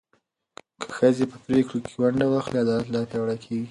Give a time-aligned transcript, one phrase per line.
[0.81, 3.59] که ښځې په پرېکړو کې ونډه واخلي، عدالت لا پیاوړی کېږي.